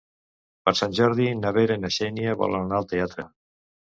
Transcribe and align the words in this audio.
Per 0.67 0.71
Sant 0.79 0.95
Jordi 0.99 1.27
na 1.41 1.51
Vera 1.57 1.77
i 1.79 1.83
na 1.83 1.93
Xènia 1.97 2.35
volen 2.39 2.65
anar 2.65 2.79
al 2.79 2.91
teatre. 2.95 3.27